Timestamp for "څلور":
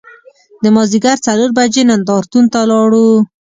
1.25-1.49